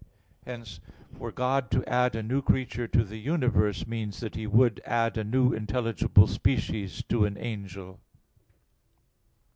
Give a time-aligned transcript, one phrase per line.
[0.47, 0.79] Hence,
[1.15, 5.15] for God to add a new creature to the universe, means that He would add
[5.15, 7.99] a new intelligible species to an angel.